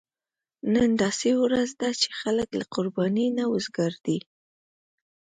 [0.73, 4.17] نن داسې ورځ ده چې خلک له قربانۍ نه وزګار دي.